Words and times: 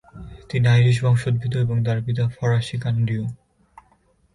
তিনি 0.49 0.65
আইরিশ 0.67 0.97
বংশোদ্ভূত 1.03 1.53
এবং 1.57 1.77
তার 1.85 1.97
পিতা 2.05 2.25
ফরাসি 2.29 2.75
কানাডীয়। 2.79 3.25